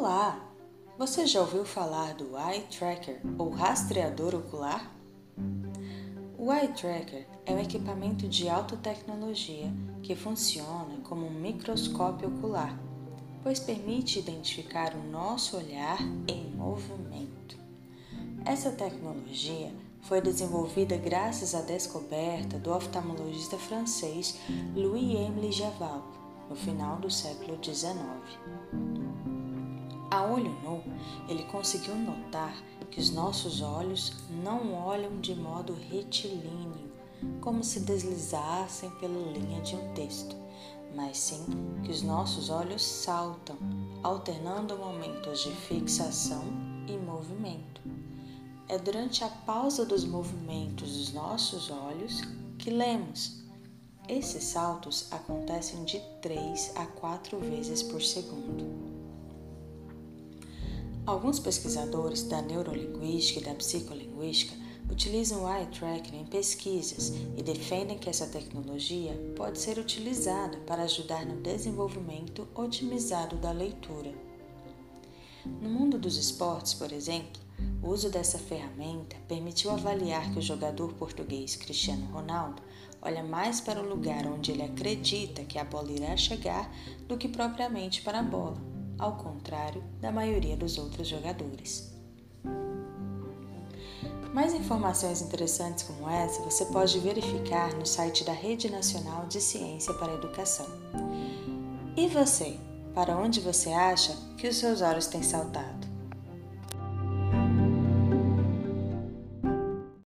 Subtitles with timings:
[0.00, 0.38] Olá!
[0.96, 4.88] Você já ouviu falar do Eye Tracker ou rastreador ocular?
[6.38, 9.66] O Eye Tracker é um equipamento de alta tecnologia
[10.00, 12.78] que funciona como um microscópio ocular,
[13.42, 17.58] pois permite identificar o nosso olhar em movimento.
[18.44, 24.38] Essa tecnologia foi desenvolvida graças à descoberta do oftalmologista francês
[24.76, 26.06] Louis-Émile Javal
[26.48, 27.98] no final do século XIX.
[30.10, 30.82] A olho nu,
[31.28, 32.56] ele conseguiu notar
[32.90, 36.90] que os nossos olhos não olham de modo retilíneo,
[37.42, 40.34] como se deslizassem pela linha de um texto,
[40.96, 41.44] mas sim
[41.84, 43.56] que os nossos olhos saltam,
[44.02, 46.42] alternando momentos de fixação
[46.86, 47.82] e movimento.
[48.66, 52.22] É durante a pausa dos movimentos dos nossos olhos
[52.58, 53.42] que lemos.
[54.08, 58.97] Esses saltos acontecem de 3 a 4 vezes por segundo.
[61.08, 64.54] Alguns pesquisadores da neurolinguística e da psicolinguística
[64.90, 70.82] utilizam o eye tracking em pesquisas e defendem que essa tecnologia pode ser utilizada para
[70.82, 74.12] ajudar no desenvolvimento otimizado da leitura.
[75.46, 77.40] No mundo dos esportes, por exemplo,
[77.82, 82.62] o uso dessa ferramenta permitiu avaliar que o jogador português Cristiano Ronaldo
[83.00, 86.70] olha mais para o lugar onde ele acredita que a bola irá chegar
[87.06, 91.92] do que propriamente para a bola ao contrário da maioria dos outros jogadores.
[94.32, 99.94] Mais informações interessantes como essa você pode verificar no site da Rede Nacional de Ciência
[99.94, 100.66] para a Educação.
[101.96, 102.58] E você?
[102.94, 105.87] Para onde você acha que os seus olhos têm saltado?